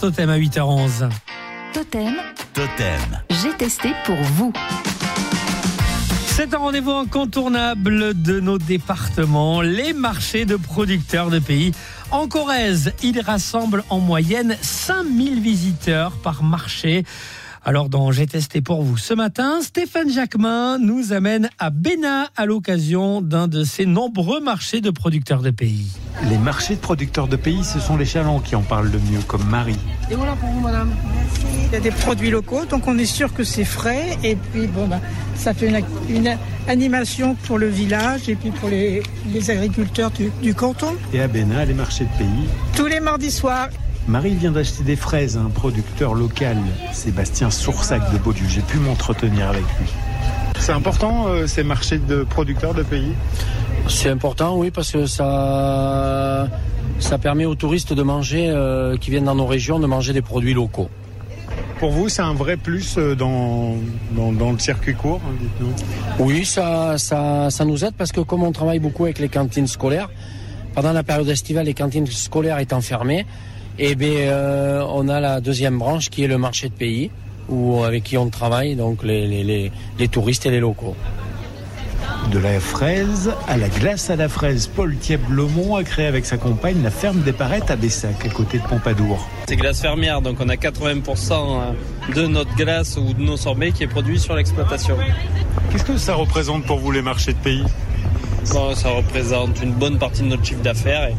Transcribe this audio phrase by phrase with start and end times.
[0.00, 1.10] Totem à 8h11.
[1.74, 2.14] Totem,
[2.54, 3.20] Totem.
[3.28, 4.50] j'ai testé pour vous.
[6.24, 11.72] C'est un rendez-vous incontournable de nos départements, les marchés de producteurs de pays.
[12.10, 17.04] En Corrèze, ils rassemblent en moyenne 5000 visiteurs par marché.
[17.62, 22.46] Alors dans J'ai testé pour vous ce matin, Stéphane Jacquemin nous amène à Bénin à
[22.46, 25.88] l'occasion d'un de ces nombreux marchés de producteurs de pays.
[26.30, 29.20] Les marchés de producteurs de pays, ce sont les chalands qui en parlent le mieux,
[29.26, 29.78] comme Marie.
[30.10, 30.90] Et voilà pour vous, madame.
[31.66, 34.18] Il y a des produits locaux, donc on est sûr que c'est frais.
[34.24, 35.00] Et puis, bon, ben,
[35.36, 39.02] ça fait une, une animation pour le village et puis pour les,
[39.32, 40.94] les agriculteurs du, du canton.
[41.12, 42.48] Et à Bénin, les marchés de pays.
[42.74, 43.68] Tous les mardis soirs.
[44.10, 46.56] Marie vient d'acheter des fraises à un producteur local,
[46.92, 48.44] Sébastien Soursac de Beaulieu.
[48.48, 49.86] J'ai pu m'entretenir avec lui.
[50.58, 53.12] C'est important euh, ces marchés de producteurs de pays?
[53.88, 56.48] C'est important, oui, parce que ça,
[56.98, 60.22] ça permet aux touristes de manger, euh, qui viennent dans nos régions, de manger des
[60.22, 60.90] produits locaux.
[61.78, 63.76] Pour vous, c'est un vrai plus euh, dans,
[64.10, 66.26] dans, dans le circuit court, hein, dites-nous?
[66.26, 69.68] Oui, ça, ça, ça nous aide parce que comme on travaille beaucoup avec les cantines
[69.68, 70.10] scolaires,
[70.74, 73.24] pendant la période estivale, les cantines scolaires étant fermées,
[73.80, 77.10] et bien, euh, on a la deuxième branche qui est le marché de pays,
[77.48, 80.94] où, avec qui on travaille, donc les, les, les, les touristes et les locaux.
[82.30, 86.36] De la fraise à la glace à la fraise, Paul Thieb-Lomont a créé avec sa
[86.36, 89.26] compagne la ferme des Parettes à Bessac, à côté de Pompadour.
[89.48, 91.74] C'est glace fermière, donc on a 80%
[92.14, 94.98] de notre glace ou de nos sorbets qui est produit sur l'exploitation.
[95.72, 97.64] Qu'est-ce que ça représente pour vous les marchés de pays?
[98.52, 101.14] Bon, ça représente une bonne partie de notre chiffre d'affaires et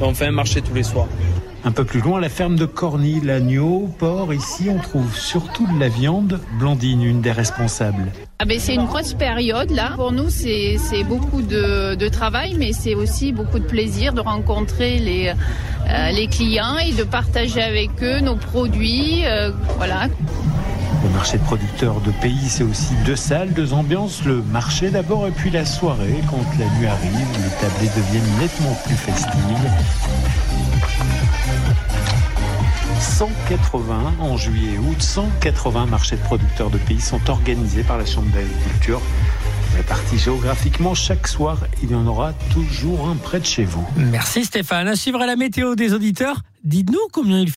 [0.00, 1.08] on fait un marché tous les soirs.
[1.64, 4.34] Un peu plus loin, la ferme de Corny, l'agneau, porc.
[4.34, 6.40] Ici, on trouve surtout de la viande.
[6.58, 8.10] Blandine, une des responsables.
[8.40, 9.92] Ah ben c'est une grosse période là.
[9.94, 10.76] Pour nous, c'est
[11.08, 15.28] beaucoup de, de travail, mais c'est aussi beaucoup de plaisir de rencontrer les,
[15.88, 19.24] euh, les clients et de partager avec eux nos produits.
[19.24, 20.08] euh, voilà.
[21.04, 24.24] Le marché de producteurs de pays, c'est aussi deux salles, deux ambiances.
[24.24, 26.14] Le marché d'abord et puis la soirée.
[26.28, 29.61] Quand la nuit arrive, les tablés deviennent nettement plus festives.
[33.22, 38.04] 180 en juillet et août, 180 marchés de producteurs de pays sont organisés par la
[38.04, 39.00] Chambre d'agriculture.
[39.76, 43.86] Répartis géographiquement, chaque soir, il y en aura toujours un près de chez vous.
[43.96, 44.88] Merci Stéphane.
[44.88, 46.40] À suivre la météo des auditeurs.
[46.64, 47.50] Dites-nous combien il